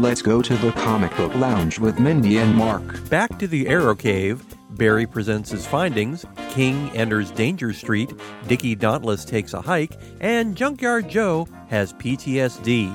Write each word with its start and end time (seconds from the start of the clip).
Let's 0.00 0.22
go 0.22 0.42
to 0.42 0.56
the 0.56 0.72
comic 0.72 1.16
book 1.16 1.32
lounge 1.36 1.78
with 1.78 2.00
Mindy 2.00 2.38
and 2.38 2.52
Mark. 2.52 3.08
Back 3.08 3.38
to 3.38 3.46
the 3.46 3.68
Arrow 3.68 3.94
Cave, 3.94 4.44
Barry 4.70 5.06
presents 5.06 5.52
his 5.52 5.68
findings, 5.68 6.26
King 6.50 6.90
enters 6.96 7.30
Danger 7.30 7.72
Street, 7.72 8.12
Dickie 8.48 8.74
Dauntless 8.74 9.24
takes 9.24 9.54
a 9.54 9.60
hike, 9.60 9.92
and 10.20 10.56
Junkyard 10.56 11.08
Joe 11.08 11.46
has 11.68 11.92
PTSD. 11.92 12.92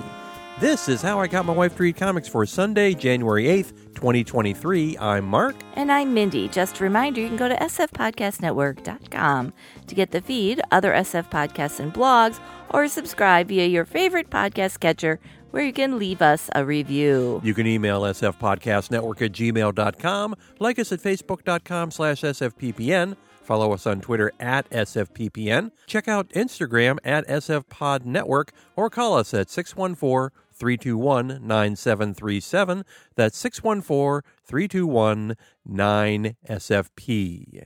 This 0.59 0.89
is 0.89 1.01
how 1.01 1.21
I 1.21 1.27
got 1.27 1.45
my 1.45 1.53
wife 1.53 1.77
to 1.77 1.83
read 1.83 1.95
comics 1.95 2.27
for 2.27 2.45
Sunday, 2.45 2.93
January 2.93 3.45
8th, 3.45 3.95
2023. 3.95 4.97
I'm 4.97 5.23
Mark. 5.23 5.55
And 5.75 5.89
I'm 5.89 6.13
Mindy. 6.13 6.49
Just 6.49 6.81
a 6.81 6.83
reminder, 6.83 7.21
you 7.21 7.29
can 7.29 7.37
go 7.37 7.47
to 7.47 7.55
sfpodcastnetwork.com 7.55 9.53
to 9.87 9.95
get 9.95 10.11
the 10.11 10.19
feed, 10.19 10.59
other 10.69 10.91
SF 10.91 11.31
podcasts 11.31 11.79
and 11.79 11.93
blogs, 11.93 12.41
or 12.71 12.89
subscribe 12.89 13.47
via 13.47 13.67
your 13.67 13.85
favorite 13.85 14.29
podcast 14.29 14.81
catcher 14.81 15.21
where 15.51 15.63
you 15.63 15.73
can 15.73 15.97
leave 15.97 16.21
us 16.21 16.49
a 16.55 16.65
review. 16.65 17.41
You 17.43 17.53
can 17.53 17.67
email 17.67 18.01
sfpodcastnetwork 18.01 19.21
at 19.21 19.31
gmail.com, 19.31 20.35
like 20.59 20.79
us 20.79 20.91
at 20.91 20.99
facebook.com 20.99 21.91
slash 21.91 22.21
sfppn, 22.21 23.15
follow 23.43 23.73
us 23.73 23.87
on 23.87 24.01
Twitter 24.01 24.31
at 24.39 24.69
sfppn, 24.69 25.71
check 25.87 26.07
out 26.07 26.29
Instagram 26.29 26.97
at 27.03 27.27
sfpodnetwork, 27.27 28.49
or 28.75 28.89
call 28.89 29.15
us 29.15 29.33
at 29.33 29.49
614 29.49 30.29
321 30.53 31.47
9737. 31.47 32.83
That's 33.15 33.37
614 33.37 34.29
321 34.45 35.35
9SFP. 35.67 37.63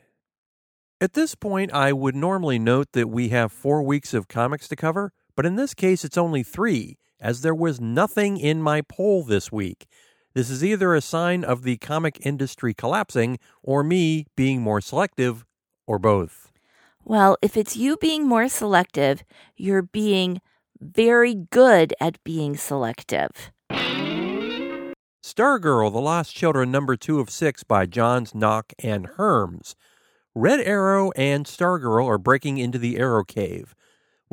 At 1.01 1.13
this 1.13 1.35
point, 1.35 1.73
I 1.73 1.91
would 1.91 2.15
normally 2.15 2.59
note 2.59 2.93
that 2.93 3.09
we 3.09 3.29
have 3.29 3.51
four 3.51 3.83
weeks 3.83 4.13
of 4.13 4.29
comics 4.29 4.69
to 4.69 4.75
cover, 4.77 5.11
but 5.35 5.45
in 5.45 5.57
this 5.57 5.73
case, 5.73 6.05
it's 6.05 6.17
only 6.17 6.43
three, 6.43 6.97
as 7.23 7.41
there 7.41 7.55
was 7.55 7.79
nothing 7.79 8.37
in 8.37 8.61
my 8.61 8.81
poll 8.81 9.23
this 9.23 9.51
week. 9.51 9.87
This 10.35 10.49
is 10.49 10.63
either 10.63 10.93
a 10.93 11.01
sign 11.01 11.43
of 11.43 11.63
the 11.63 11.77
comic 11.77 12.23
industry 12.25 12.73
collapsing 12.73 13.39
or 13.63 13.83
me 13.83 14.27
being 14.35 14.61
more 14.61 14.81
selective, 14.81 15.45
or 15.87 15.97
both. 15.97 16.51
Well, 17.05 17.37
if 17.41 17.55
it's 17.55 17.77
you 17.77 17.97
being 17.97 18.27
more 18.27 18.49
selective, 18.49 19.23
you're 19.55 19.81
being 19.81 20.41
very 20.79 21.33
good 21.35 21.93
at 21.99 22.21
being 22.23 22.57
selective. 22.57 23.51
Stargirl, 25.23 25.93
The 25.93 26.01
Lost 26.01 26.35
Children, 26.35 26.71
number 26.71 26.97
two 26.97 27.19
of 27.19 27.29
six 27.29 27.63
by 27.63 27.85
Johns, 27.85 28.33
Nauck, 28.33 28.73
and 28.79 29.07
Herms. 29.17 29.75
Red 30.35 30.59
Arrow 30.59 31.11
and 31.11 31.45
Stargirl 31.45 32.05
are 32.05 32.17
breaking 32.17 32.57
into 32.57 32.77
the 32.77 32.97
Arrow 32.97 33.23
Cave. 33.23 33.75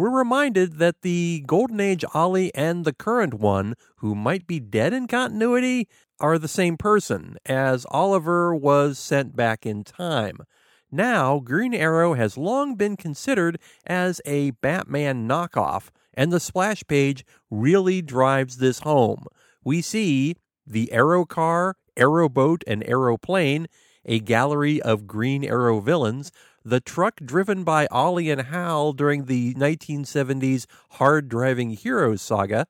We're 0.00 0.08
reminded 0.08 0.78
that 0.78 1.02
the 1.02 1.44
Golden 1.46 1.78
Age 1.78 2.06
Ollie 2.14 2.54
and 2.54 2.86
the 2.86 2.94
current 2.94 3.34
one, 3.34 3.74
who 3.96 4.14
might 4.14 4.46
be 4.46 4.58
dead 4.58 4.94
in 4.94 5.06
continuity, 5.06 5.88
are 6.18 6.38
the 6.38 6.48
same 6.48 6.78
person, 6.78 7.36
as 7.44 7.84
Oliver 7.90 8.54
was 8.54 8.98
sent 8.98 9.36
back 9.36 9.66
in 9.66 9.84
time. 9.84 10.38
Now, 10.90 11.38
Green 11.38 11.74
Arrow 11.74 12.14
has 12.14 12.38
long 12.38 12.76
been 12.76 12.96
considered 12.96 13.58
as 13.84 14.22
a 14.24 14.52
Batman 14.52 15.28
knockoff, 15.28 15.90
and 16.14 16.32
the 16.32 16.40
splash 16.40 16.82
page 16.86 17.22
really 17.50 18.00
drives 18.00 18.56
this 18.56 18.78
home. 18.78 19.26
We 19.62 19.82
see 19.82 20.34
the 20.66 20.90
Arrow 20.92 21.26
car, 21.26 21.76
Arrow 21.94 22.30
boat, 22.30 22.64
and 22.66 22.82
Arrowplane, 22.84 23.66
a 24.06 24.18
gallery 24.18 24.80
of 24.80 25.06
Green 25.06 25.44
Arrow 25.44 25.80
villains, 25.80 26.32
the 26.64 26.80
truck 26.80 27.20
driven 27.24 27.64
by 27.64 27.86
Ollie 27.90 28.30
and 28.30 28.42
Hal 28.42 28.92
during 28.92 29.24
the 29.24 29.54
1970s 29.54 30.66
Hard 30.90 31.28
Driving 31.28 31.70
Heroes 31.70 32.20
saga, 32.20 32.66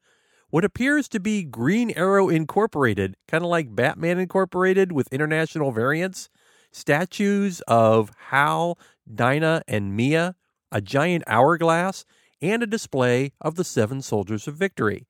what 0.51 0.65
appears 0.65 1.09
to 1.09 1.21
be 1.21 1.43
Green 1.43 1.91
Arrow 1.93 2.28
Incorporated, 2.28 3.17
kind 3.27 3.45
of 3.45 3.51
like 3.51 3.75
Batman 3.75 4.19
Incorporated 4.19 4.93
with 4.93 5.12
international 5.12 5.73
variants, 5.73 6.28
statues 6.73 7.61
of 7.62 8.12
Hal, 8.28 8.78
Dinah, 9.12 9.62
and 9.67 9.97
Mia, 9.97 10.37
a 10.71 10.81
giant 10.81 11.25
hourglass, 11.27 12.05
and 12.41 12.62
a 12.62 12.67
display 12.67 13.33
of 13.41 13.57
the 13.57 13.65
seven 13.65 14.03
soldiers 14.03 14.47
of 14.47 14.55
victory. 14.55 15.07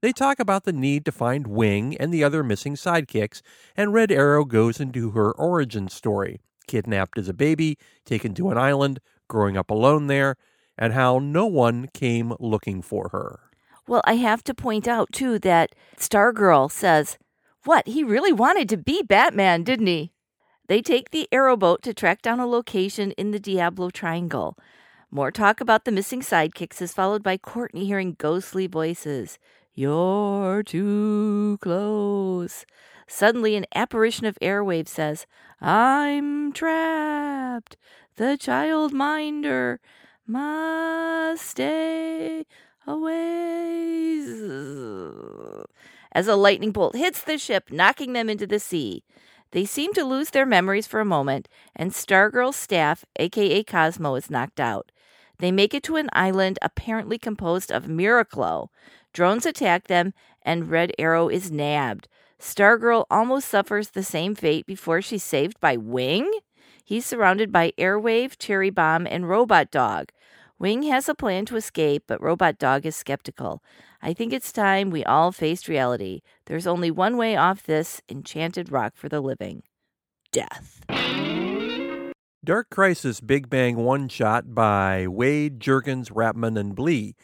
They 0.00 0.12
talk 0.12 0.38
about 0.38 0.64
the 0.64 0.72
need 0.72 1.04
to 1.04 1.12
find 1.12 1.46
Wing 1.46 1.96
and 1.98 2.12
the 2.12 2.24
other 2.24 2.42
missing 2.42 2.74
sidekicks, 2.74 3.40
and 3.76 3.92
Red 3.92 4.10
Arrow 4.10 4.44
goes 4.44 4.80
into 4.80 5.10
her 5.10 5.32
origin 5.32 5.88
story 5.88 6.40
kidnapped 6.66 7.18
as 7.18 7.28
a 7.28 7.34
baby, 7.34 7.78
taken 8.04 8.34
to 8.34 8.50
an 8.50 8.58
island, 8.58 9.00
growing 9.28 9.56
up 9.56 9.70
alone 9.70 10.06
there, 10.06 10.36
and 10.78 10.92
how 10.92 11.18
no 11.18 11.46
one 11.46 11.88
came 11.94 12.34
looking 12.38 12.82
for 12.82 13.08
her. 13.10 13.40
Well, 13.88 14.02
I 14.04 14.14
have 14.14 14.42
to 14.44 14.54
point 14.54 14.88
out, 14.88 15.12
too, 15.12 15.38
that 15.40 15.74
Stargirl 15.96 16.70
says, 16.70 17.18
What? 17.64 17.86
He 17.86 18.02
really 18.02 18.32
wanted 18.32 18.68
to 18.70 18.76
be 18.76 19.02
Batman, 19.02 19.62
didn't 19.62 19.86
he? 19.86 20.12
They 20.68 20.82
take 20.82 21.10
the 21.10 21.28
Arrowboat 21.30 21.82
to 21.82 21.94
track 21.94 22.22
down 22.22 22.40
a 22.40 22.46
location 22.46 23.12
in 23.12 23.30
the 23.30 23.38
Diablo 23.38 23.90
Triangle. 23.90 24.58
More 25.10 25.30
talk 25.30 25.60
about 25.60 25.84
the 25.84 25.92
missing 25.92 26.20
sidekicks 26.20 26.82
is 26.82 26.92
followed 26.92 27.22
by 27.22 27.36
Courtney 27.36 27.86
hearing 27.86 28.16
ghostly 28.18 28.66
voices. 28.66 29.38
You're 29.72 30.64
too 30.64 31.58
close. 31.60 32.66
Suddenly, 33.06 33.56
an 33.56 33.66
apparition 33.74 34.26
of 34.26 34.38
Airwave 34.40 34.88
says, 34.88 35.26
I'm 35.60 36.52
trapped. 36.52 37.76
The 38.16 38.36
child 38.36 38.92
minder 38.92 39.80
must 40.26 41.46
stay 41.46 42.46
away. 42.86 43.26
As 46.12 46.28
a 46.28 46.36
lightning 46.36 46.72
bolt 46.72 46.96
hits 46.96 47.22
the 47.22 47.38
ship, 47.38 47.70
knocking 47.70 48.12
them 48.12 48.30
into 48.30 48.46
the 48.46 48.58
sea. 48.58 49.04
They 49.52 49.64
seem 49.64 49.92
to 49.94 50.04
lose 50.04 50.30
their 50.30 50.46
memories 50.46 50.86
for 50.86 51.00
a 51.00 51.04
moment, 51.04 51.48
and 51.74 51.92
Stargirl's 51.92 52.56
staff, 52.56 53.04
aka 53.16 53.62
Cosmo, 53.62 54.14
is 54.16 54.30
knocked 54.30 54.58
out. 54.58 54.90
They 55.38 55.52
make 55.52 55.74
it 55.74 55.82
to 55.84 55.96
an 55.96 56.08
island 56.12 56.58
apparently 56.62 57.18
composed 57.18 57.70
of 57.70 57.84
Miraclo. 57.84 58.68
Drones 59.12 59.46
attack 59.46 59.86
them, 59.86 60.14
and 60.42 60.70
Red 60.70 60.92
Arrow 60.98 61.28
is 61.28 61.50
nabbed. 61.50 62.08
Stargirl 62.40 63.04
almost 63.10 63.48
suffers 63.48 63.90
the 63.90 64.02
same 64.02 64.34
fate 64.34 64.66
before 64.66 65.00
she's 65.00 65.24
saved 65.24 65.58
by 65.60 65.76
Wing. 65.76 66.30
He's 66.84 67.06
surrounded 67.06 67.50
by 67.50 67.72
Airwave, 67.78 68.38
Cherry 68.38 68.70
Bomb, 68.70 69.06
and 69.06 69.28
Robot 69.28 69.70
Dog. 69.70 70.10
Wing 70.58 70.84
has 70.84 71.08
a 71.08 71.14
plan 71.14 71.44
to 71.46 71.56
escape, 71.56 72.04
but 72.06 72.22
Robot 72.22 72.58
Dog 72.58 72.86
is 72.86 72.96
skeptical. 72.96 73.62
I 74.00 74.14
think 74.14 74.32
it's 74.32 74.52
time 74.52 74.90
we 74.90 75.04
all 75.04 75.32
faced 75.32 75.68
reality. 75.68 76.20
There's 76.46 76.66
only 76.66 76.90
one 76.90 77.16
way 77.16 77.36
off 77.36 77.64
this 77.64 78.00
enchanted 78.08 78.70
rock 78.70 78.94
for 78.96 79.08
the 79.08 79.20
living 79.20 79.62
death. 80.32 80.80
Dark 82.44 82.70
Crisis 82.70 83.20
Big 83.20 83.50
Bang 83.50 83.76
One 83.76 84.08
Shot 84.08 84.54
by 84.54 85.06
Waid, 85.08 85.58
Jurgens, 85.58 86.12
Rapmund, 86.12 86.58
and 86.58 86.76
Blee. 86.76 87.16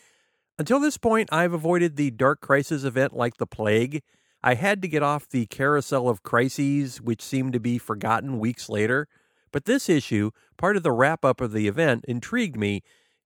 Until 0.59 0.81
this 0.81 0.99
point, 0.99 1.29
I've 1.33 1.53
avoided 1.53 1.97
the 1.97 2.11
Dark 2.11 2.41
Crisis 2.41 2.85
event 2.85 3.15
like 3.15 3.37
the 3.37 3.47
plague. 3.47 4.03
I 4.45 4.55
had 4.55 4.83
to 4.83 4.89
get 4.89 5.03
off 5.03 5.29
the 5.29 5.47
carousel 5.47 6.09
of 6.09 6.23
crises, 6.23 7.01
which 7.01 7.23
seemed 7.23 7.53
to 7.53 7.61
be 7.61 7.79
forgotten 7.79 8.41
weeks 8.41 8.69
later. 8.69 9.07
But 9.53 9.67
this 9.67 9.89
issue, 9.89 10.31
part 10.57 10.77
of 10.77 10.83
the 10.83 10.93
wrap 10.93 11.25
up 11.25 11.41
of 11.41 11.53
the 11.53 11.69
event, 11.69 12.05
intrigued 12.09 12.57
me 12.57 12.83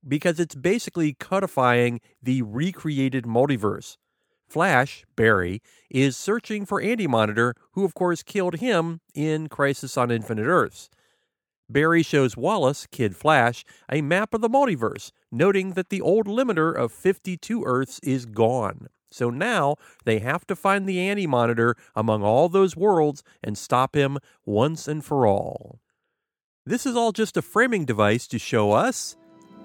because 0.07 0.39
it's 0.39 0.55
basically 0.55 1.15
codifying 1.15 2.01
the 2.23 2.43
recreated 2.43 3.25
multiverse. 3.25 3.97
Flash, 4.47 5.05
Barry, 5.17 5.63
is 5.91 6.17
searching 6.17 6.67
for 6.67 6.81
Anti 6.81 7.07
Monitor, 7.07 7.55
who 7.73 7.85
of 7.85 7.95
course 7.95 8.23
killed 8.23 8.57
him 8.57 9.01
in 9.15 9.49
Crisis 9.49 9.97
on 9.97 10.11
Infinite 10.11 10.47
Earths. 10.47 10.91
Barry 11.69 12.03
shows 12.03 12.37
Wallace, 12.37 12.87
Kid 12.87 13.17
Flash, 13.17 13.65
a 13.91 14.03
map 14.03 14.35
of 14.35 14.41
the 14.41 14.49
multiverse, 14.49 15.11
noting 15.33 15.73
that 15.73 15.89
the 15.89 16.01
old 16.01 16.27
limiter 16.27 16.73
of 16.73 16.93
52 16.93 17.65
Earths 17.65 17.99
is 18.05 18.25
gone. 18.25 18.87
So 19.11 19.31
now 19.31 19.77
they 20.05 20.19
have 20.19 20.47
to 20.47 20.57
find 20.57 20.87
the 20.87 21.01
Anti 21.01 21.27
Monitor 21.27 21.77
among 21.95 22.23
all 22.23 22.49
those 22.49 22.77
worlds 22.77 23.23
and 23.43 23.57
stop 23.57 23.95
him 23.95 24.19
once 24.45 24.89
and 24.89 25.05
for 25.05 25.27
all. 25.27 25.81
This 26.65 26.85
is 26.85 26.97
all 26.97 27.13
just 27.13 27.37
a 27.37 27.43
framing 27.43 27.85
device 27.85 28.27
to 28.29 28.39
show 28.39 28.73
us 28.73 29.17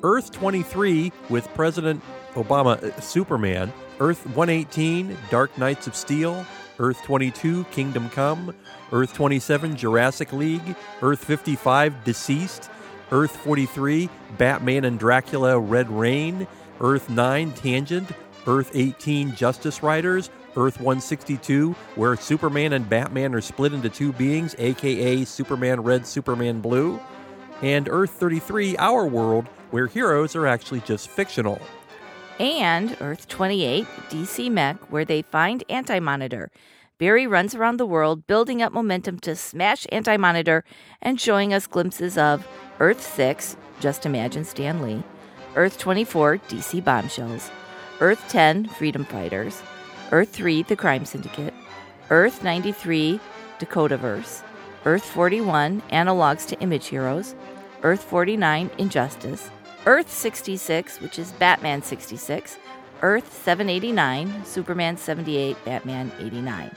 Earth 0.04 0.32
23 0.32 1.12
with 1.30 1.48
President 1.54 2.02
Obama 2.34 2.82
uh, 2.82 3.00
Superman, 3.02 3.72
Earth 4.00 4.26
118 4.36 5.18
Dark 5.30 5.56
Knights 5.58 5.88
of 5.88 5.96
Steel, 5.96 6.46
Earth 6.80 7.02
22 7.04 7.64
Kingdom 7.66 8.10
Come, 8.10 8.56
Earth 8.92 9.14
27 9.14 9.76
Jurassic 9.76 10.34
League, 10.34 10.76
Earth 11.02 11.24
55 11.24 11.96
DCeased, 12.04 12.70
Earth 13.12 13.36
43 13.38 14.10
Batman 14.38 14.86
and 14.86 14.98
Dracula 14.98 15.60
Red 15.60 15.90
Rain, 15.90 16.48
Earth 16.80 17.10
9 17.10 17.52
Tangent, 17.54 18.10
Earth 18.48 18.72
18 18.74 19.36
Justice 19.36 19.84
Riders, 19.84 20.30
Earth 20.56 20.78
162, 20.80 21.74
where 21.96 22.16
Superman 22.16 22.74
and 22.74 22.90
Batman 22.90 23.34
are 23.36 23.42
split 23.42 23.74
into 23.74 23.90
two 23.90 24.12
beings, 24.14 24.56
aka 24.58 25.24
Superman 25.24 25.82
Red, 25.82 26.06
Superman 26.06 26.62
Blue, 26.62 27.00
and 27.62 27.88
Earth 27.90 28.12
33 28.12 28.78
Our 28.78 29.06
World, 29.06 29.48
where 29.72 29.88
heroes 29.88 30.36
are 30.36 30.48
actually 30.48 30.82
just 30.82 31.10
fictional. 31.10 31.60
And 32.40 32.98
Earth 33.02 33.28
28, 33.28 33.86
DC 34.10 34.52
Mech, 34.52 34.92
where 34.92 35.06
they 35.06 35.22
find 35.22 35.64
Anti 35.70 36.00
Monitor. 36.00 36.52
Barry 36.98 37.26
runs 37.26 37.56
around 37.56 37.78
the 37.78 37.86
world 37.86 38.28
building 38.28 38.62
up 38.62 38.74
momentum 38.74 39.20
to 39.20 39.36
smash 39.36 39.88
Anti 39.92 40.18
Monitor 40.18 40.64
and 41.02 41.20
showing 41.20 41.54
us 41.54 41.66
glimpses 41.68 42.18
of 42.18 42.48
Earth 42.80 43.02
6, 43.02 43.58
just 43.80 44.06
imagine 44.06 44.44
Stan 44.44 44.82
Lee, 44.82 45.04
Earth 45.56 45.78
24, 45.78 46.38
DC 46.48 46.84
Bombshells, 46.84 47.50
Earth 48.02 48.26
10, 48.30 48.66
Freedom 48.66 49.06
Fighters, 49.06 49.62
Earth 50.12 50.30
3, 50.30 50.64
The 50.64 50.76
Crime 50.76 51.06
Syndicate, 51.06 51.54
Earth 52.10 52.44
93, 52.44 53.20
Dakotaverse, 53.60 54.42
Earth 54.86 55.06
41, 55.06 55.84
Analogs 55.92 56.48
to 56.48 56.60
Image 56.62 56.88
Heroes, 56.88 57.36
Earth 57.84 58.04
49, 58.04 58.72
Injustice, 58.80 59.52
Earth 59.86 60.10
66, 60.12 61.00
which 61.00 61.20
is 61.20 61.32
Batman 61.34 61.84
66, 61.84 62.58
Earth 63.04 63.32
789, 63.32 64.46
Superman 64.46 64.98
78, 64.98 65.64
Batman 65.64 66.12
89. 66.20 66.76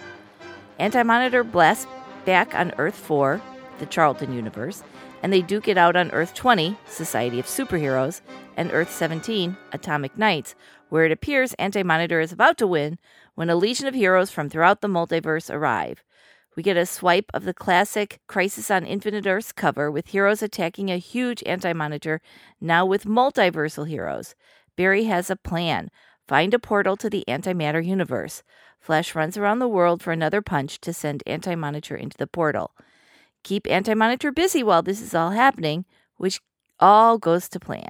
Anti 0.79 1.03
Monitor 1.03 1.43
blasts 1.43 1.87
back 2.27 2.55
on 2.55 2.75
Earth 2.77 2.97
4, 2.97 3.41
the 3.79 3.87
Charlton 3.87 4.35
universe, 4.35 4.83
and 5.23 5.33
they 5.33 5.41
duke 5.41 5.69
it 5.69 5.79
out 5.79 5.97
on 5.97 6.11
Earth 6.11 6.35
20, 6.35 6.77
Society 6.87 7.41
of 7.41 7.47
Superheroes, 7.47 8.21
and 8.59 8.71
Earth 8.73 8.93
17, 8.93 9.57
Atomic 9.73 10.19
Knights, 10.19 10.55
where 10.95 11.07
it 11.07 11.11
appears 11.11 11.55
Anti 11.55 11.83
Monitor 11.83 12.21
is 12.21 12.31
about 12.31 12.57
to 12.59 12.69
win 12.69 13.01
when 13.35 13.51
a 13.51 13.57
legion 13.57 13.89
of 13.89 13.95
heroes 13.95 14.31
from 14.31 14.49
throughout 14.49 14.81
the 14.81 14.87
multiverse 14.87 15.53
arrive. 15.53 16.05
We 16.55 16.63
get 16.63 16.77
a 16.77 16.87
swipe 16.87 17.33
of 17.35 17.43
the 17.43 17.53
classic 17.53 18.21
Crisis 18.29 18.71
on 18.71 18.87
Infinite 18.87 19.27
Earths 19.27 19.51
cover 19.51 19.91
with 19.91 20.07
heroes 20.07 20.41
attacking 20.41 20.93
a 20.93 20.99
huge 20.99 21.43
anti 21.47 21.73
monitor, 21.73 22.21
now 22.61 22.87
with 22.87 23.07
multiversal 23.07 23.89
heroes. 23.89 24.37
Barry 24.77 25.07
has 25.07 25.31
a 25.31 25.35
plan 25.35 25.91
find 26.29 26.55
a 26.55 26.61
portal 26.61 26.97
to 26.99 27.11
the 27.11 27.25
antimatter 27.27 27.85
universe. 27.85 28.45
Flash 28.79 29.17
runs 29.17 29.37
around 29.37 29.59
the 29.59 29.67
world 29.67 30.01
for 30.01 30.13
another 30.13 30.43
punch 30.43 30.81
to 30.83 30.93
send 30.93 31.25
Anti 31.27 31.57
Monitor 31.57 31.97
into 31.97 32.17
the 32.17 32.29
portal 32.29 32.71
keep 33.43 33.67
Anti 33.69 33.95
Monitor 33.95 34.31
busy 34.31 34.63
while 34.63 34.83
this 34.83 35.01
is 35.01 35.13
all 35.13 35.31
happening, 35.31 35.87
which 36.19 36.41
all 36.79 37.19
goes 37.19 37.49
to 37.49 37.59
plan. 37.59 37.89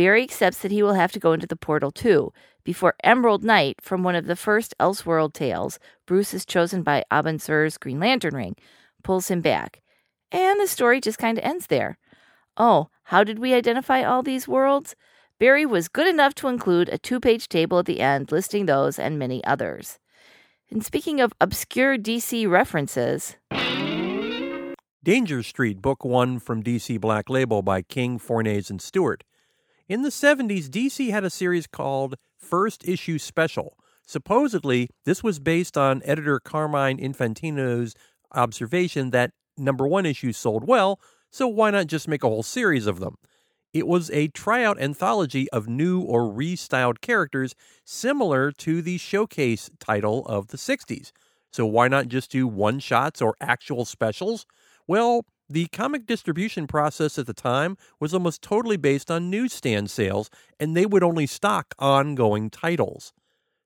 Barry 0.00 0.22
accepts 0.22 0.60
that 0.60 0.72
he 0.72 0.82
will 0.82 0.94
have 0.94 1.12
to 1.12 1.18
go 1.18 1.34
into 1.34 1.46
the 1.46 1.54
portal 1.54 1.90
too, 1.90 2.32
before 2.64 2.94
Emerald 3.04 3.44
Knight, 3.44 3.82
from 3.82 4.02
one 4.02 4.14
of 4.14 4.24
the 4.24 4.34
first 4.34 4.74
Elseworld 4.80 5.34
tales, 5.34 5.78
Bruce 6.06 6.32
is 6.32 6.46
chosen 6.46 6.82
by 6.82 7.04
Abin 7.10 7.38
Sur's 7.38 7.76
Green 7.76 8.00
Lantern 8.00 8.34
ring, 8.34 8.56
pulls 9.04 9.28
him 9.28 9.42
back. 9.42 9.82
And 10.32 10.58
the 10.58 10.66
story 10.66 11.02
just 11.02 11.18
kind 11.18 11.36
of 11.36 11.44
ends 11.44 11.66
there. 11.66 11.98
Oh, 12.56 12.88
how 13.02 13.24
did 13.24 13.38
we 13.38 13.52
identify 13.52 14.02
all 14.02 14.22
these 14.22 14.48
worlds? 14.48 14.96
Barry 15.38 15.66
was 15.66 15.88
good 15.88 16.06
enough 16.06 16.34
to 16.36 16.48
include 16.48 16.88
a 16.88 16.96
two 16.96 17.20
page 17.20 17.46
table 17.46 17.80
at 17.80 17.84
the 17.84 18.00
end 18.00 18.32
listing 18.32 18.64
those 18.64 18.98
and 18.98 19.18
many 19.18 19.44
others. 19.44 19.98
And 20.70 20.82
speaking 20.82 21.20
of 21.20 21.34
obscure 21.42 21.98
DC 21.98 22.48
references, 22.48 23.36
Danger 25.04 25.42
Street, 25.42 25.82
Book 25.82 26.06
One 26.06 26.38
from 26.38 26.62
DC 26.62 26.98
Black 26.98 27.28
Label 27.28 27.60
by 27.60 27.82
King, 27.82 28.18
Fornes, 28.18 28.70
and 28.70 28.80
Stewart. 28.80 29.24
In 29.90 30.02
the 30.02 30.10
70s, 30.10 30.68
DC 30.68 31.10
had 31.10 31.24
a 31.24 31.30
series 31.30 31.66
called 31.66 32.14
First 32.38 32.86
Issue 32.86 33.18
Special. 33.18 33.76
Supposedly, 34.06 34.88
this 35.04 35.24
was 35.24 35.40
based 35.40 35.76
on 35.76 36.00
editor 36.04 36.38
Carmine 36.38 36.96
Infantino's 36.96 37.96
observation 38.32 39.10
that 39.10 39.32
number 39.58 39.88
one 39.88 40.06
issues 40.06 40.36
sold 40.36 40.64
well, 40.64 41.00
so 41.32 41.48
why 41.48 41.72
not 41.72 41.88
just 41.88 42.06
make 42.06 42.22
a 42.22 42.28
whole 42.28 42.44
series 42.44 42.86
of 42.86 43.00
them? 43.00 43.16
It 43.72 43.88
was 43.88 44.12
a 44.12 44.28
tryout 44.28 44.80
anthology 44.80 45.50
of 45.50 45.68
new 45.68 46.02
or 46.02 46.22
restyled 46.32 47.00
characters 47.00 47.56
similar 47.84 48.52
to 48.58 48.82
the 48.82 48.96
showcase 48.96 49.70
title 49.80 50.24
of 50.26 50.48
the 50.48 50.56
60s. 50.56 51.10
So 51.52 51.66
why 51.66 51.88
not 51.88 52.06
just 52.06 52.30
do 52.30 52.46
one 52.46 52.78
shots 52.78 53.20
or 53.20 53.34
actual 53.40 53.84
specials? 53.84 54.46
Well, 54.86 55.24
the 55.50 55.66
comic 55.66 56.06
distribution 56.06 56.68
process 56.68 57.18
at 57.18 57.26
the 57.26 57.34
time 57.34 57.76
was 57.98 58.14
almost 58.14 58.40
totally 58.40 58.76
based 58.76 59.10
on 59.10 59.28
newsstand 59.28 59.90
sales, 59.90 60.30
and 60.60 60.76
they 60.76 60.86
would 60.86 61.02
only 61.02 61.26
stock 61.26 61.74
ongoing 61.80 62.48
titles. 62.50 63.12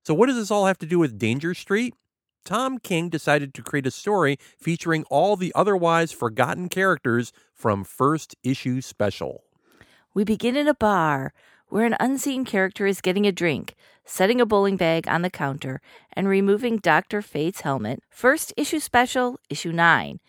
So, 0.03 0.15
what 0.15 0.27
does 0.27 0.37
this 0.37 0.51
all 0.51 0.65
have 0.65 0.79
to 0.79 0.87
do 0.87 0.99
with 0.99 1.19
Danger 1.19 1.53
Street? 1.53 1.95
Tom 2.45 2.79
King 2.79 3.11
decided 3.11 3.53
to 3.55 3.63
create 3.63 3.87
a 3.87 3.91
story 3.91 4.39
featuring 4.59 5.05
all 5.05 5.37
the 5.37 5.53
otherwise 5.55 6.11
forgotten 6.11 6.69
characters 6.69 7.33
from 7.53 7.85
first 7.85 8.35
issue 8.43 8.81
special. 8.81 9.45
We 10.15 10.25
begin 10.25 10.57
in 10.57 10.69
a 10.69 10.75
bar 10.75 11.35
where 11.69 11.85
an 11.85 11.97
unseen 12.01 12.45
character 12.45 12.87
is 12.87 13.01
getting 13.01 13.27
a 13.27 13.33
drink, 13.33 13.75
setting 14.05 14.41
a 14.41 14.47
bowling 14.47 14.77
bag 14.77 15.09
on 15.09 15.23
the 15.23 15.31
counter, 15.31 15.81
and 16.13 16.29
removing 16.29 16.79
Dr. 16.79 17.21
Fate's 17.21 17.63
helmet. 17.63 18.03
First 18.11 18.53
issue 18.57 18.81
special, 18.81 19.39
issue 19.51 19.73
9. 19.73 20.21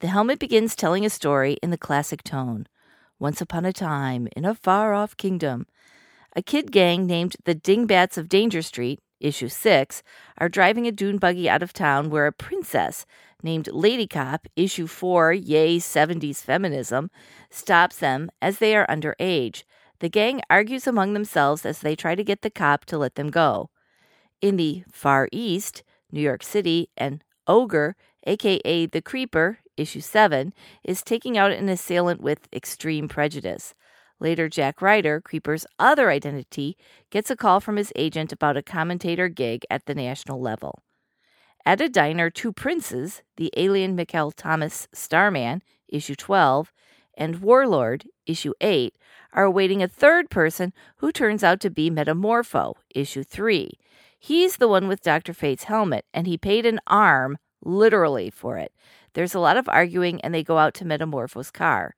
The 0.00 0.08
helmet 0.08 0.38
begins 0.38 0.74
telling 0.74 1.04
a 1.04 1.10
story 1.10 1.56
in 1.62 1.70
the 1.70 1.78
classic 1.78 2.22
tone. 2.24 2.66
Once 3.18 3.40
upon 3.40 3.64
a 3.64 3.72
time, 3.72 4.28
in 4.36 4.44
a 4.44 4.54
far 4.54 4.92
off 4.92 5.16
kingdom, 5.16 5.66
a 6.34 6.42
kid 6.42 6.72
gang 6.72 7.06
named 7.06 7.36
the 7.44 7.54
Dingbats 7.54 8.18
of 8.18 8.28
Danger 8.28 8.60
Street, 8.60 9.00
issue 9.20 9.48
6, 9.48 10.02
are 10.38 10.48
driving 10.48 10.86
a 10.86 10.92
dune 10.92 11.18
buggy 11.18 11.48
out 11.48 11.62
of 11.62 11.72
town 11.72 12.10
where 12.10 12.26
a 12.26 12.32
princess 12.32 13.06
named 13.42 13.68
Lady 13.68 14.08
Cop, 14.08 14.48
issue 14.56 14.88
4, 14.88 15.32
yay 15.32 15.78
70s 15.78 16.38
feminism, 16.38 17.10
stops 17.50 17.98
them 17.98 18.30
as 18.42 18.58
they 18.58 18.74
are 18.74 18.86
underage. 18.88 19.62
The 20.00 20.08
gang 20.08 20.42
argues 20.50 20.88
among 20.88 21.14
themselves 21.14 21.64
as 21.64 21.78
they 21.78 21.94
try 21.94 22.16
to 22.16 22.24
get 22.24 22.42
the 22.42 22.50
cop 22.50 22.84
to 22.86 22.98
let 22.98 23.14
them 23.14 23.30
go. 23.30 23.70
In 24.40 24.56
the 24.56 24.82
Far 24.90 25.28
East, 25.30 25.84
New 26.10 26.20
York 26.20 26.42
City, 26.42 26.90
an 26.96 27.22
ogre, 27.46 27.94
aka 28.24 28.86
the 28.86 29.02
Creeper, 29.02 29.58
issue 29.76 30.00
7, 30.00 30.52
is 30.82 31.02
taking 31.02 31.36
out 31.36 31.52
an 31.52 31.68
assailant 31.68 32.20
with 32.20 32.48
extreme 32.52 33.08
prejudice. 33.08 33.74
Later, 34.20 34.48
Jack 34.48 34.80
Ryder, 34.80 35.20
Creeper's 35.20 35.66
other 35.78 36.10
identity, 36.10 36.76
gets 37.10 37.30
a 37.30 37.36
call 37.36 37.60
from 37.60 37.76
his 37.76 37.92
agent 37.96 38.32
about 38.32 38.56
a 38.56 38.62
commentator 38.62 39.28
gig 39.28 39.64
at 39.68 39.86
the 39.86 39.94
national 39.94 40.40
level. 40.40 40.82
At 41.66 41.80
a 41.80 41.88
diner, 41.88 42.30
two 42.30 42.52
princes, 42.52 43.22
the 43.36 43.50
alien 43.56 43.96
Mikaal 43.96 44.32
Tomas 44.34 44.86
Starman, 44.92 45.62
issue 45.88 46.14
12, 46.14 46.72
and 47.16 47.40
Warlord, 47.40 48.06
issue 48.26 48.52
8, 48.60 48.96
are 49.32 49.44
awaiting 49.44 49.82
a 49.82 49.88
third 49.88 50.30
person 50.30 50.72
who 50.98 51.10
turns 51.10 51.42
out 51.42 51.60
to 51.60 51.70
be 51.70 51.90
Metamorpho, 51.90 52.74
issue 52.94 53.24
3. 53.24 53.70
He's 54.18 54.56
the 54.56 54.68
one 54.68 54.88
with 54.88 55.02
Dr. 55.02 55.32
Fate's 55.32 55.64
helmet, 55.64 56.04
and 56.12 56.26
he 56.26 56.38
paid 56.38 56.66
an 56.66 56.80
arm, 56.86 57.38
literally, 57.64 58.30
for 58.30 58.58
it. 58.58 58.72
There's 59.14 59.34
a 59.34 59.40
lot 59.40 59.56
of 59.56 59.68
arguing, 59.68 60.20
and 60.20 60.34
they 60.34 60.42
go 60.42 60.58
out 60.58 60.74
to 60.74 60.84
Metamorpho's 60.84 61.50
car. 61.50 61.96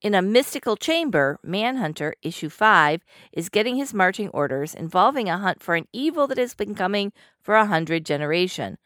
In 0.00 0.14
a 0.14 0.22
mystical 0.22 0.76
chamber, 0.76 1.40
Manhunter, 1.42 2.14
issue 2.22 2.48
5, 2.48 3.02
is 3.32 3.48
getting 3.48 3.76
his 3.76 3.92
marching 3.92 4.28
orders 4.28 4.72
involving 4.72 5.28
a 5.28 5.38
hunt 5.38 5.60
for 5.60 5.74
an 5.74 5.88
evil 5.92 6.28
that 6.28 6.38
has 6.38 6.54
been 6.54 6.76
coming 6.76 7.12
for 7.40 7.56
a 7.56 7.66
hundred 7.66 8.06
generation. 8.06 8.78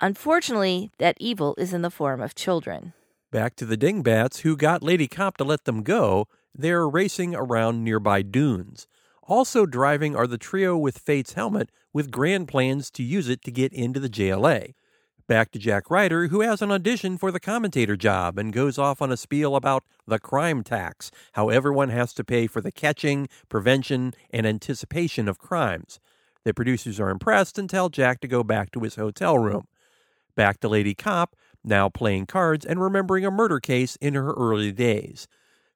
Unfortunately, 0.00 0.90
that 0.98 1.16
evil 1.20 1.54
is 1.56 1.72
in 1.72 1.82
the 1.82 1.90
form 1.90 2.20
of 2.20 2.34
children. 2.34 2.94
Back 3.30 3.54
to 3.56 3.66
the 3.66 3.76
Dingbats, 3.76 4.40
who 4.40 4.56
got 4.56 4.82
Lady 4.82 5.06
Cop 5.06 5.36
to 5.36 5.44
let 5.44 5.64
them 5.64 5.82
go. 5.82 6.26
They're 6.52 6.88
racing 6.88 7.36
around 7.36 7.84
nearby 7.84 8.22
dunes. 8.22 8.88
Also 9.22 9.66
driving 9.66 10.16
are 10.16 10.26
the 10.26 10.38
trio 10.38 10.76
with 10.76 10.98
Fate's 10.98 11.34
helmet, 11.34 11.70
with 11.92 12.10
grand 12.10 12.48
plans 12.48 12.90
to 12.92 13.02
use 13.02 13.28
it 13.28 13.42
to 13.44 13.52
get 13.52 13.72
into 13.72 14.00
the 14.00 14.08
JLA. 14.08 14.74
Back 15.28 15.50
to 15.50 15.58
Jack 15.58 15.90
Ryder, 15.90 16.28
who 16.28 16.40
has 16.40 16.62
an 16.62 16.72
audition 16.72 17.18
for 17.18 17.30
the 17.30 17.38
commentator 17.38 17.98
job 17.98 18.38
and 18.38 18.50
goes 18.50 18.78
off 18.78 19.02
on 19.02 19.12
a 19.12 19.16
spiel 19.18 19.56
about 19.56 19.84
the 20.06 20.18
crime 20.18 20.64
tax, 20.64 21.10
how 21.32 21.50
everyone 21.50 21.90
has 21.90 22.14
to 22.14 22.24
pay 22.24 22.46
for 22.46 22.62
the 22.62 22.72
catching, 22.72 23.28
prevention, 23.50 24.14
and 24.30 24.46
anticipation 24.46 25.28
of 25.28 25.38
crimes. 25.38 26.00
The 26.44 26.54
producers 26.54 26.98
are 26.98 27.10
impressed 27.10 27.58
and 27.58 27.68
tell 27.68 27.90
Jack 27.90 28.20
to 28.20 28.26
go 28.26 28.42
back 28.42 28.70
to 28.70 28.80
his 28.80 28.94
hotel 28.94 29.36
room. 29.36 29.68
Back 30.34 30.60
to 30.60 30.68
Lady 30.68 30.94
Cop, 30.94 31.36
now 31.62 31.90
playing 31.90 32.24
cards 32.24 32.64
and 32.64 32.80
remembering 32.80 33.26
a 33.26 33.30
murder 33.30 33.60
case 33.60 33.96
in 33.96 34.14
her 34.14 34.32
early 34.32 34.72
days. 34.72 35.28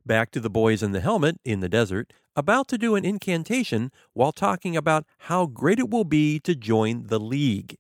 Back 0.07 0.31
to 0.31 0.41
the 0.41 0.49
boys 0.49 0.83
in 0.83 0.93
the 0.93 1.01
helmet 1.01 1.39
in 1.45 1.61
the 1.61 1.69
desert, 1.69 2.15
about 2.35 2.69
to 2.69 2.79
do 2.79 2.95
an 2.95 3.05
incantation 3.05 3.93
while 4.15 4.33
talking 4.33 4.79
about 4.79 5.05
how 5.19 5.45
great 5.45 5.79
it 5.79 5.91
will 5.91 6.05
be 6.05 6.41
to 6.41 6.55
join 6.55 7.09
the 7.09 7.21
League. 7.21 7.77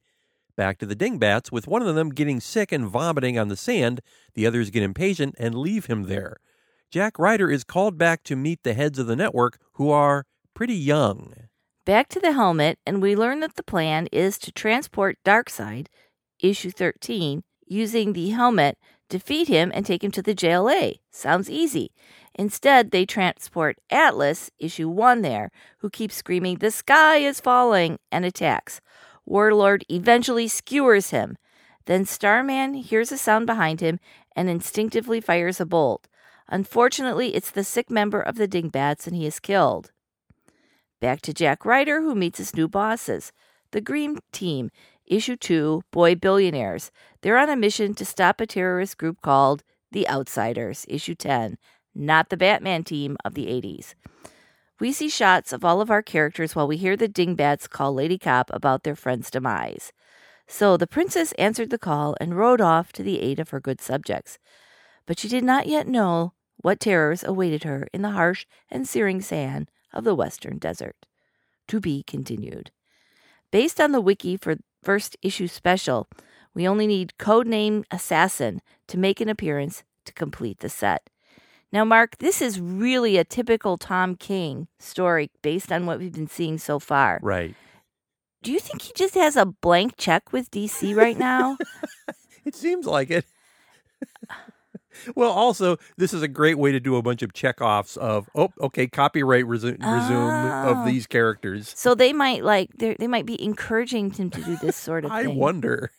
Back 0.62 0.78
to 0.78 0.86
the 0.86 0.94
dingbats 0.94 1.50
with 1.50 1.66
one 1.66 1.82
of 1.82 1.92
them 1.96 2.10
getting 2.10 2.38
sick 2.38 2.70
and 2.70 2.86
vomiting 2.86 3.36
on 3.36 3.48
the 3.48 3.56
sand, 3.56 4.00
the 4.34 4.46
others 4.46 4.70
get 4.70 4.84
impatient 4.84 5.34
and 5.36 5.56
leave 5.56 5.86
him 5.86 6.04
there. 6.04 6.36
Jack 6.88 7.18
Ryder 7.18 7.50
is 7.50 7.64
called 7.64 7.98
back 7.98 8.22
to 8.22 8.36
meet 8.36 8.62
the 8.62 8.72
heads 8.72 8.96
of 9.00 9.08
the 9.08 9.16
network 9.16 9.58
who 9.72 9.90
are 9.90 10.24
pretty 10.54 10.76
young. 10.76 11.34
Back 11.84 12.06
to 12.10 12.20
the 12.20 12.30
helmet, 12.30 12.78
and 12.86 13.02
we 13.02 13.16
learn 13.16 13.40
that 13.40 13.56
the 13.56 13.64
plan 13.64 14.06
is 14.12 14.38
to 14.38 14.52
transport 14.52 15.18
Darkseid, 15.24 15.88
issue 16.38 16.70
13, 16.70 17.42
using 17.66 18.12
the 18.12 18.28
helmet, 18.30 18.78
to 19.08 19.18
defeat 19.18 19.48
him, 19.48 19.72
and 19.74 19.84
take 19.84 20.04
him 20.04 20.12
to 20.12 20.22
the 20.22 20.32
JLA. 20.32 21.00
Sounds 21.10 21.50
easy. 21.50 21.90
Instead, 22.36 22.92
they 22.92 23.04
transport 23.04 23.78
Atlas, 23.90 24.48
issue 24.60 24.88
1 24.88 25.22
there, 25.22 25.50
who 25.78 25.90
keeps 25.90 26.14
screaming, 26.14 26.58
The 26.58 26.70
sky 26.70 27.16
is 27.16 27.40
falling, 27.40 27.98
and 28.12 28.24
attacks. 28.24 28.80
Warlord 29.24 29.84
eventually 29.88 30.48
skewers 30.48 31.10
him. 31.10 31.36
Then 31.86 32.04
Starman 32.04 32.74
hears 32.74 33.12
a 33.12 33.18
sound 33.18 33.46
behind 33.46 33.80
him 33.80 33.98
and 34.36 34.48
instinctively 34.48 35.20
fires 35.20 35.60
a 35.60 35.66
bolt. 35.66 36.08
Unfortunately, 36.48 37.34
it's 37.34 37.50
the 37.50 37.64
sick 37.64 37.90
member 37.90 38.20
of 38.20 38.36
the 38.36 38.46
Dingbats 38.46 39.06
and 39.06 39.16
he 39.16 39.26
is 39.26 39.40
killed. 39.40 39.90
Back 41.00 41.22
to 41.22 41.34
Jack 41.34 41.64
Ryder, 41.64 42.00
who 42.00 42.14
meets 42.14 42.38
his 42.38 42.54
new 42.54 42.68
bosses. 42.68 43.32
The 43.72 43.80
Green 43.80 44.18
Team, 44.32 44.70
Issue 45.06 45.36
2, 45.36 45.82
Boy 45.90 46.14
Billionaires. 46.14 46.90
They're 47.22 47.38
on 47.38 47.50
a 47.50 47.56
mission 47.56 47.94
to 47.94 48.04
stop 48.04 48.40
a 48.40 48.46
terrorist 48.46 48.98
group 48.98 49.20
called 49.20 49.64
The 49.90 50.08
Outsiders, 50.08 50.86
Issue 50.88 51.14
10, 51.14 51.58
not 51.94 52.28
the 52.28 52.36
Batman 52.36 52.84
team 52.84 53.16
of 53.24 53.34
the 53.34 53.46
80s. 53.46 53.94
We 54.82 54.90
see 54.90 55.08
shots 55.08 55.52
of 55.52 55.64
all 55.64 55.80
of 55.80 55.92
our 55.92 56.02
characters 56.02 56.56
while 56.56 56.66
we 56.66 56.76
hear 56.76 56.96
the 56.96 57.06
Dingbats 57.06 57.68
call 57.68 57.94
Lady 57.94 58.18
Cop 58.18 58.50
about 58.52 58.82
their 58.82 58.96
friend's 58.96 59.30
demise. 59.30 59.92
So 60.48 60.76
the 60.76 60.88
princess 60.88 61.30
answered 61.38 61.70
the 61.70 61.78
call 61.78 62.16
and 62.20 62.36
rode 62.36 62.60
off 62.60 62.92
to 62.94 63.04
the 63.04 63.20
aid 63.20 63.38
of 63.38 63.50
her 63.50 63.60
good 63.60 63.80
subjects. 63.80 64.40
But 65.06 65.20
she 65.20 65.28
did 65.28 65.44
not 65.44 65.68
yet 65.68 65.86
know 65.86 66.32
what 66.56 66.80
terrors 66.80 67.22
awaited 67.22 67.62
her 67.62 67.86
in 67.94 68.02
the 68.02 68.10
harsh 68.10 68.44
and 68.72 68.88
searing 68.88 69.20
sand 69.20 69.70
of 69.92 70.02
the 70.02 70.16
western 70.16 70.58
desert. 70.58 70.96
To 71.68 71.78
be 71.78 72.02
continued. 72.02 72.72
Based 73.52 73.80
on 73.80 73.92
the 73.92 74.00
wiki 74.00 74.36
for 74.36 74.56
first 74.82 75.16
issue 75.22 75.46
special, 75.46 76.08
we 76.54 76.66
only 76.66 76.88
need 76.88 77.14
codename 77.20 77.84
Assassin 77.92 78.60
to 78.88 78.98
make 78.98 79.20
an 79.20 79.28
appearance 79.28 79.84
to 80.06 80.12
complete 80.12 80.58
the 80.58 80.68
set. 80.68 81.08
Now, 81.72 81.84
Mark, 81.84 82.18
this 82.18 82.42
is 82.42 82.60
really 82.60 83.16
a 83.16 83.24
typical 83.24 83.78
Tom 83.78 84.14
King 84.16 84.68
story 84.78 85.30
based 85.42 85.72
on 85.72 85.86
what 85.86 85.98
we've 85.98 86.12
been 86.12 86.28
seeing 86.28 86.58
so 86.58 86.78
far. 86.78 87.18
Right. 87.22 87.54
Do 88.42 88.52
you 88.52 88.58
think 88.60 88.82
he 88.82 88.92
just 88.94 89.14
has 89.14 89.36
a 89.36 89.46
blank 89.46 89.94
check 89.96 90.32
with 90.32 90.50
DC 90.50 90.94
right 90.96 91.18
now? 91.18 91.56
it 92.44 92.54
seems 92.54 92.86
like 92.86 93.10
it. 93.10 93.24
well, 95.14 95.30
also, 95.30 95.76
this 95.96 96.12
is 96.12 96.22
a 96.22 96.28
great 96.28 96.58
way 96.58 96.72
to 96.72 96.80
do 96.80 96.96
a 96.96 97.02
bunch 97.02 97.22
of 97.22 97.32
checkoffs 97.32 97.96
of, 97.96 98.28
oh, 98.34 98.50
okay, 98.60 98.86
copyright 98.88 99.44
resu- 99.46 99.80
resume 99.80 100.50
Oh. 100.60 100.72
of 100.80 100.84
these 100.86 101.06
characters. 101.06 101.72
so 101.76 101.94
they 101.94 102.12
might 102.12 102.44
like 102.44 102.70
they 102.76 102.94
they 102.98 103.06
might 103.06 103.26
be 103.26 103.42
encouraging 103.42 104.10
him 104.10 104.28
to 104.30 104.42
do 104.42 104.56
this 104.56 104.76
sort 104.76 105.04
of 105.04 105.10
I 105.12 105.22
thing. 105.22 105.32
I 105.32 105.34
wonder. 105.36 105.90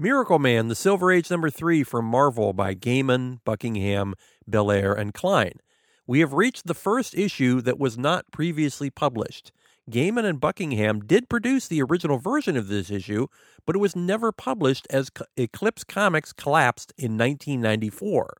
Miracleman, 0.00 0.68
the 0.68 0.74
Silver 0.74 1.12
Age 1.12 1.30
number 1.30 1.50
three 1.50 1.82
from 1.82 2.06
Marvel 2.06 2.54
by 2.54 2.74
Gaiman, 2.74 3.40
Buckingham, 3.44 4.14
Bellaire, 4.48 4.94
and 4.94 5.12
Klein. 5.12 5.60
We 6.06 6.20
have 6.20 6.32
reached 6.32 6.66
the 6.66 6.72
first 6.72 7.14
issue 7.14 7.60
that 7.60 7.78
was 7.78 7.98
not 7.98 8.24
previously 8.32 8.88
published. 8.88 9.52
Gaiman 9.90 10.24
and 10.24 10.40
Buckingham 10.40 11.00
did 11.00 11.28
produce 11.28 11.68
the 11.68 11.82
original 11.82 12.16
version 12.16 12.56
of 12.56 12.68
this 12.68 12.90
issue, 12.90 13.26
but 13.66 13.76
it 13.76 13.80
was 13.80 13.94
never 13.94 14.32
published 14.32 14.86
as 14.88 15.10
Eclipse 15.36 15.84
Comics 15.84 16.32
collapsed 16.32 16.94
in 16.96 17.18
1994. 17.18 18.38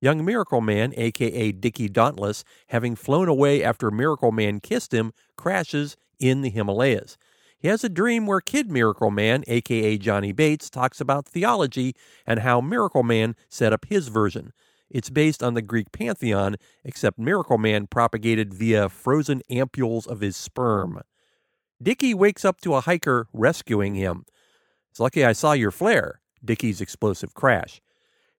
Young 0.00 0.26
Miracleman, 0.26 0.92
aka 0.96 1.52
Dickie 1.52 1.88
Dauntless, 1.88 2.42
having 2.66 2.96
flown 2.96 3.28
away 3.28 3.62
after 3.62 3.92
Miracleman 3.92 4.60
kissed 4.60 4.92
him, 4.92 5.12
crashes 5.36 5.96
in 6.18 6.42
the 6.42 6.50
Himalayas. 6.50 7.16
He 7.58 7.68
has 7.68 7.82
a 7.82 7.88
dream 7.88 8.26
where 8.26 8.40
Kid 8.40 8.68
Miracleman, 8.68 9.42
aka 9.48 9.98
Johnny 9.98 10.32
Bates, 10.32 10.70
talks 10.70 11.00
about 11.00 11.26
theology 11.26 11.94
and 12.24 12.40
how 12.40 12.60
Miracleman 12.60 13.34
set 13.48 13.72
up 13.72 13.86
his 13.88 14.08
version. 14.08 14.52
It's 14.88 15.10
based 15.10 15.42
on 15.42 15.54
the 15.54 15.62
Greek 15.62 15.92
pantheon, 15.92 16.56
except 16.84 17.18
Miracleman 17.18 17.90
propagated 17.90 18.54
via 18.54 18.88
frozen 18.88 19.42
ampules 19.50 20.06
of 20.06 20.20
his 20.20 20.36
sperm. 20.36 21.02
Dickie 21.82 22.14
wakes 22.14 22.44
up 22.44 22.60
to 22.62 22.74
a 22.74 22.80
hiker 22.80 23.26
rescuing 23.32 23.94
him. 23.94 24.24
It's 24.90 25.00
lucky 25.00 25.24
I 25.24 25.32
saw 25.32 25.52
your 25.52 25.70
flare, 25.70 26.20
Dickie's 26.44 26.80
explosive 26.80 27.34
crash. 27.34 27.80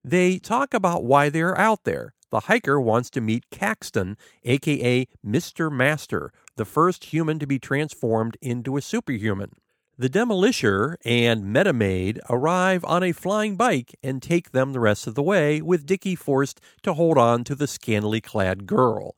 They 0.03 0.39
talk 0.39 0.73
about 0.73 1.03
why 1.03 1.29
they're 1.29 1.57
out 1.57 1.83
there. 1.83 2.13
The 2.31 2.41
hiker 2.41 2.79
wants 2.79 3.09
to 3.11 3.21
meet 3.21 3.49
Caxton, 3.49 4.17
aka 4.43 5.07
Mr. 5.25 5.71
Master, 5.71 6.31
the 6.59 6.65
first 6.65 7.05
human 7.05 7.39
to 7.39 7.47
be 7.47 7.57
transformed 7.57 8.35
into 8.41 8.75
a 8.75 8.81
superhuman. 8.81 9.53
The 9.97 10.09
Demolisher 10.09 10.97
and 11.05 11.55
Metamaid 11.55 12.19
arrive 12.29 12.83
on 12.83 13.01
a 13.01 13.13
flying 13.13 13.55
bike 13.55 13.95
and 14.03 14.21
take 14.21 14.51
them 14.51 14.73
the 14.73 14.81
rest 14.81 15.07
of 15.07 15.15
the 15.15 15.23
way, 15.23 15.61
with 15.61 15.85
Dickie 15.85 16.17
forced 16.17 16.59
to 16.83 16.95
hold 16.95 17.17
on 17.17 17.45
to 17.45 17.55
the 17.55 17.65
scantily 17.65 18.19
clad 18.19 18.67
girl. 18.67 19.15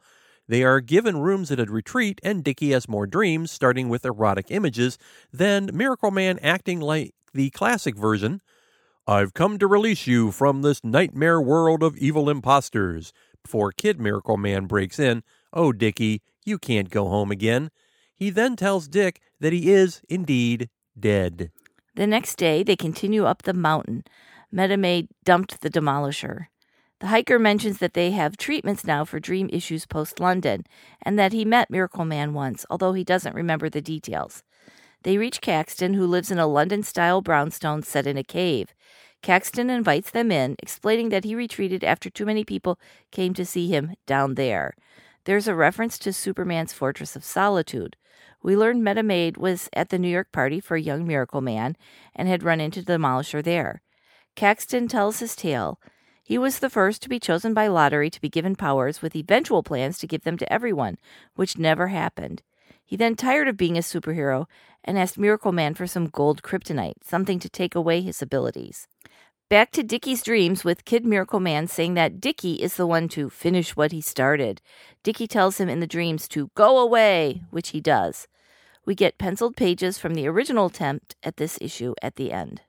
They 0.48 0.64
are 0.64 0.82
given 0.82 1.18
rooms 1.18 1.50
at 1.50 1.60
a 1.60 1.66
retreat, 1.66 2.22
and 2.24 2.44
Dickie 2.44 2.74
has 2.74 2.88
more 2.88 3.08
dreams, 3.08 3.50
starting 3.50 3.90
with 3.90 4.06
erotic 4.06 4.52
images, 4.52 5.00
then 5.34 5.70
Miracleman 5.70 6.38
acting 6.44 6.80
like 6.80 7.16
the 7.34 7.50
classic 7.50 7.96
version. 7.96 8.42
I've 9.08 9.34
come 9.34 9.58
to 9.58 9.66
release 9.66 10.06
you 10.06 10.30
from 10.30 10.62
this 10.62 10.84
nightmare 10.84 11.42
world 11.42 11.82
of 11.82 11.98
evil 11.98 12.30
imposters. 12.30 13.14
Before 13.42 13.72
Kid 13.72 13.98
Miracleman 13.98 14.68
breaks 14.68 15.00
in, 15.00 15.24
Oh, 15.52 15.72
Dickie, 15.72 16.22
you 16.46 16.58
can't 16.58 16.90
go 16.90 17.08
home 17.08 17.32
again. 17.32 17.72
He 18.16 18.30
then 18.30 18.56
tells 18.56 18.88
Dick 18.88 19.22
that 19.40 19.54
he 19.54 19.72
is, 19.72 20.02
indeed, 20.10 20.70
dead. 21.00 21.52
The 21.96 22.08
next 22.08 22.36
day, 22.36 22.64
they 22.64 22.76
continue 22.76 23.26
up 23.26 23.44
the 23.44 23.54
mountain. 23.54 24.04
Metamaid 24.54 25.08
dumped 25.24 25.62
the 25.62 25.70
demolisher. 25.70 26.48
The 27.00 27.08
hiker 27.08 27.40
mentions 27.40 27.80
that 27.80 27.96
they 27.96 28.12
have 28.12 28.38
treatments 28.38 28.86
now 28.86 29.06
for 29.06 29.20
dream 29.20 29.50
issues 29.52 29.88
post 29.88 30.20
London, 30.20 30.66
and 31.02 31.18
that 31.18 31.34
he 31.34 31.44
met 31.44 31.72
Miracleman 31.72 32.34
once, 32.34 32.66
although 32.70 32.94
he 32.94 33.04
doesn't 33.04 33.36
remember 33.36 33.70
the 33.70 33.82
details. 33.82 34.44
They 35.04 35.18
reach 35.18 35.42
Caxton, 35.42 35.96
who 35.96 36.06
lives 36.06 36.30
in 36.30 36.38
a 36.38 36.46
London 36.46 36.84
style 36.84 37.22
brownstone 37.22 37.82
set 37.82 38.06
in 38.06 38.18
a 38.18 38.24
cave. 38.24 38.76
Caxton 39.24 39.70
invites 39.70 40.12
them 40.12 40.32
in, 40.32 40.56
explaining 40.60 41.10
that 41.10 41.24
he 41.24 41.34
retreated 41.34 41.84
after 41.84 42.10
too 42.10 42.26
many 42.26 42.44
people 42.44 42.80
came 43.12 43.34
to 43.34 43.46
see 43.46 43.68
him 43.68 43.96
down 44.06 44.36
there. 44.36 44.76
There's 45.26 45.48
a 45.48 45.54
reference 45.54 46.00
to 46.00 46.14
Superman's 46.14 46.74
Fortress 46.74 47.16
of 47.16 47.24
Solitude. 47.24 47.96
We 48.42 48.58
learned 48.58 48.82
Metamaid 48.82 49.38
was 49.38 49.70
at 49.72 49.90
the 49.90 50.00
New 50.00 50.10
York 50.10 50.32
party 50.32 50.60
for 50.60 50.78
Young 50.78 51.06
Miracleman 51.06 51.76
and 52.16 52.28
had 52.28 52.42
run 52.42 52.60
into 52.60 52.82
the 52.82 52.94
Demolisher 52.94 53.44
there. 53.44 53.84
Caxton 54.36 54.88
tells 54.88 55.20
his 55.20 55.36
tale. 55.36 55.80
He 56.24 56.40
was 56.40 56.58
the 56.58 56.72
first 56.72 57.04
to 57.04 57.10
be 57.10 57.20
chosen 57.20 57.54
by 57.54 57.68
lottery 57.68 58.10
to 58.10 58.22
be 58.22 58.30
given 58.30 58.56
powers, 58.56 59.04
with 59.04 59.16
eventual 59.16 59.62
plans 59.62 60.00
to 60.00 60.08
give 60.08 60.24
them 60.24 60.38
to 60.38 60.52
everyone, 60.52 60.98
which 61.36 61.58
never 61.58 61.88
happened. 61.90 62.42
He 62.84 62.96
then 62.96 63.16
tired 63.16 63.48
of 63.48 63.58
being 63.58 63.78
a 63.78 63.82
superhero 63.82 64.48
and 64.84 64.98
asked 64.98 65.20
Miracleman 65.20 65.76
for 65.76 65.86
some 65.86 66.08
gold 66.08 66.42
kryptonite, 66.42 67.04
something 67.04 67.38
to 67.40 67.50
take 67.50 67.76
away 67.76 68.02
his 68.02 68.24
abilities. 68.24 68.88
Back 69.52 69.72
to 69.72 69.84
Dickie's 69.84 70.24
dreams 70.24 70.64
with 70.64 70.86
Kid 70.86 71.04
Miracleman 71.04 71.68
saying 71.68 71.96
that 71.96 72.22
Dickie 72.22 72.54
is 72.54 72.76
the 72.76 72.88
one 72.88 73.10
to 73.10 73.30
finish 73.30 73.76
what 73.76 73.92
he 73.92 74.00
started. 74.00 74.62
Dickie 75.04 75.28
tells 75.28 75.60
him 75.60 75.68
in 75.68 75.82
the 75.82 75.86
dreams 75.86 76.30
to 76.30 76.52
go 76.56 76.78
away, 76.78 77.42
which 77.50 77.72
he 77.72 77.82
does. 77.82 78.30
We 78.86 78.96
get 78.96 79.18
penciled 79.18 79.58
pages 79.58 79.98
from 79.98 80.14
the 80.14 80.26
original 80.26 80.68
attempt 80.68 81.18
at 81.22 81.36
this 81.36 81.58
issue 81.60 81.96
at 82.02 82.16
the 82.16 82.32
end. 82.32 82.62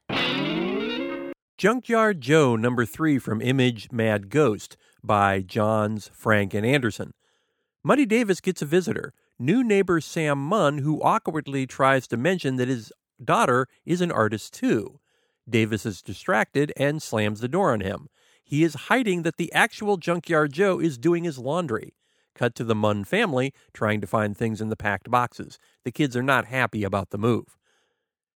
Junkyard 1.56 2.20
Joe, 2.20 2.56
number 2.56 2.84
three 2.84 3.16
from 3.20 3.40
Image 3.40 3.92
Mad 3.92 4.28
Ghost 4.28 4.76
by 5.04 5.38
Johns, 5.38 6.10
Frank, 6.12 6.52
and 6.52 6.66
Anderson. 6.66 7.14
Muddy 7.84 8.06
Davis 8.06 8.40
gets 8.40 8.60
a 8.60 8.66
visitor, 8.66 9.14
new 9.38 9.62
neighbor 9.62 10.00
Sam 10.00 10.44
Munn, 10.44 10.78
who 10.78 11.00
awkwardly 11.00 11.64
tries 11.64 12.08
to 12.08 12.16
mention 12.16 12.56
that 12.56 12.66
his 12.66 12.92
daughter 13.24 13.68
is 13.86 14.00
an 14.00 14.10
artist 14.10 14.52
too. 14.52 14.98
Davis 15.48 15.84
is 15.84 16.02
distracted 16.02 16.72
and 16.76 17.02
slams 17.02 17.40
the 17.40 17.48
door 17.48 17.72
on 17.72 17.80
him. 17.80 18.08
He 18.44 18.64
is 18.64 18.74
hiding 18.74 19.22
that 19.22 19.36
the 19.36 19.52
actual 19.52 19.96
Junkyard 19.96 20.52
Joe 20.52 20.78
is 20.78 20.98
doing 20.98 21.24
his 21.24 21.38
laundry. 21.38 21.94
Cut 22.34 22.54
to 22.56 22.64
the 22.64 22.74
Munn 22.74 23.04
family 23.04 23.52
trying 23.72 24.00
to 24.00 24.06
find 24.06 24.36
things 24.36 24.60
in 24.60 24.68
the 24.68 24.76
packed 24.76 25.10
boxes. 25.10 25.58
The 25.84 25.92
kids 25.92 26.16
are 26.16 26.22
not 26.22 26.46
happy 26.46 26.84
about 26.84 27.10
the 27.10 27.18
move. 27.18 27.56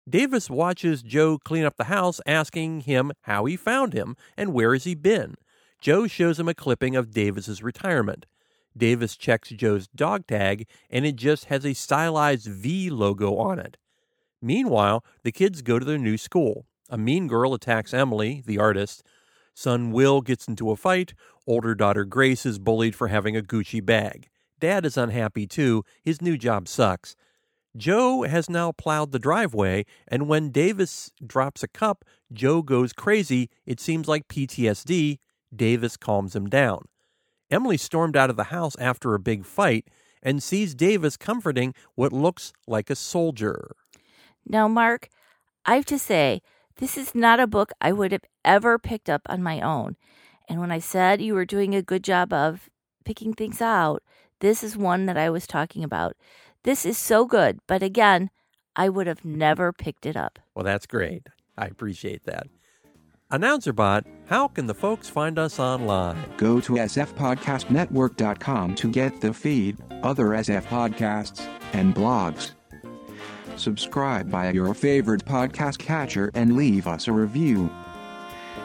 Davis 0.09 0.51
watches 0.51 1.03
Joe 1.03 1.39
clean 1.39 1.65
up 1.65 1.77
the 1.77 1.85
house, 1.85 2.21
asking 2.27 2.81
him 2.83 3.13
how 3.23 3.45
he 3.45 3.57
found 3.57 3.93
him 3.93 4.17
and 4.37 4.53
where 4.53 4.73
has 4.73 4.85
he 4.85 4.95
been. 4.95 5.37
Joe 5.81 6.07
shows 6.07 6.39
him 6.41 6.49
a 6.49 6.55
clipping 6.55 6.97
of 6.97 7.13
Davis's 7.13 7.63
retirement. 7.63 8.27
Davis 8.77 9.17
checks 9.17 9.51
Joe's 9.51 9.89
dog 9.89 10.27
tag, 10.27 10.67
and 10.91 11.05
it 11.05 11.17
just 11.17 11.47
has 11.47 11.65
a 11.65 11.75
stylized 11.75 12.47
V 12.47 12.91
logo 12.91 13.37
on 13.37 13.59
it. 13.59 13.77
Meanwhile, 14.41 15.05
the 15.23 15.33
kids 15.33 15.63
go 15.63 15.79
to 15.79 15.85
their 15.85 15.99
new 15.99 16.17
school. 16.17 16.67
A 16.93 16.99
mean 16.99 17.27
girl 17.27 17.55
attacks 17.55 17.95
Emily, 17.95 18.43
the 18.45 18.59
artist. 18.59 19.03
Son 19.55 19.93
Will 19.93 20.21
gets 20.21 20.47
into 20.47 20.71
a 20.71 20.77
fight. 20.77 21.15
Older 21.47 21.75
daughter 21.75 22.05
Grace 22.05 22.45
is 22.45 22.59
bullied 22.59 22.95
for 22.95 23.09
having 23.09 23.35
a 23.35 23.41
Gucci 23.41 23.83
bag. 23.85 24.29
Dad 24.61 24.85
is 24.85 24.99
unhappy 24.99 25.47
too. 25.47 25.85
His 26.03 26.21
new 26.21 26.37
job 26.37 26.69
sucks. 26.69 27.17
Joe 27.75 28.25
has 28.25 28.51
now 28.51 28.73
plowed 28.73 29.11
the 29.11 29.19
driveway, 29.19 29.87
and 30.07 30.29
when 30.29 30.51
Davis 30.51 31.11
drops 31.27 31.63
a 31.63 31.69
cup, 31.69 32.05
Joe 32.31 32.61
goes 32.61 32.93
crazy. 32.93 33.49
It 33.65 33.81
seems 33.81 34.07
like 34.07 34.29
PTSD. 34.29 35.19
Davis 35.57 35.97
calms 35.97 36.37
him 36.37 36.51
down. 36.51 36.85
Emily 37.51 37.79
stormed 37.79 38.19
out 38.19 38.29
of 38.29 38.37
the 38.37 38.45
house 38.45 38.77
after 38.79 39.15
a 39.15 39.19
big 39.19 39.47
fight 39.47 39.89
and 40.23 40.43
sees 40.43 40.75
Davis 40.75 41.17
comforting 41.17 41.73
what 41.95 42.13
looks 42.13 42.53
like 42.67 42.91
a 42.91 42.97
soldier. 42.97 43.75
Now, 44.47 44.69
Mark, 44.69 45.09
I 45.65 45.77
have 45.77 45.87
to 45.87 45.99
say, 45.99 46.43
this 46.77 46.97
is 46.97 47.15
not 47.15 47.41
a 47.41 47.47
book 47.47 47.73
I 47.81 47.93
would 47.93 48.13
have 48.13 48.25
ever 48.45 48.79
picked 48.79 49.11
up 49.11 49.23
on 49.27 49.43
my 49.43 49.61
own. 49.61 49.97
And 50.49 50.61
when 50.61 50.73
I 50.73 50.79
said 50.79 51.23
you 51.23 51.35
were 51.35 51.45
doing 51.45 51.75
a 51.75 51.83
good 51.83 52.05
job 52.05 52.33
of 52.33 52.71
picking 53.05 53.35
things 53.35 53.61
out, 53.61 54.03
this 54.41 54.63
is 54.63 54.77
one 54.77 55.07
that 55.07 55.17
I 55.17 55.31
was 55.31 55.47
talking 55.47 55.85
about. 55.85 56.17
This 56.65 56.85
is 56.85 56.99
so 56.99 57.25
good, 57.27 57.61
but 57.67 57.83
again, 57.83 58.31
I 58.75 58.89
would 58.89 59.07
have 59.07 59.25
never 59.25 59.73
picked 59.73 60.07
it 60.07 60.17
up. 60.17 60.41
Well, 60.55 60.65
that's 60.65 60.87
great. 60.87 61.29
I 61.57 61.67
appreciate 61.67 62.25
that. 62.25 62.49
AnnouncerBot, 63.31 64.05
how 64.27 64.49
can 64.49 64.67
the 64.67 64.75
folks 64.75 65.09
find 65.09 65.39
us 65.39 65.59
online? 65.59 66.19
Go 66.37 66.61
to 66.61 66.75
sfpodcastnetwork.com 66.75 68.75
to 68.75 68.91
get 68.91 69.23
the 69.23 69.33
feed, 69.33 69.79
other 70.03 70.27
SF 70.27 70.65
podcasts, 70.65 71.47
and 71.73 71.95
blogs. 71.95 72.51
Subscribe 73.57 74.29
via 74.29 74.53
your 74.53 74.75
favorite 74.75 75.25
podcast 75.25 75.79
catcher 75.79 76.31
and 76.35 76.55
leave 76.57 76.87
us 76.87 77.09
a 77.09 77.13
review. 77.13 77.71